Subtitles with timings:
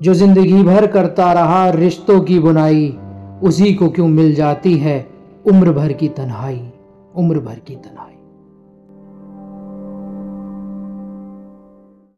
[0.00, 2.88] जो ज़िंदगी भर करता रहा रिश्तों की बुनाई,
[3.42, 5.08] उसी को क्यों मिल जाती है
[5.46, 6.60] उम्र भर की तन्हाई,
[7.14, 8.14] उम्र भर की तन्हाई।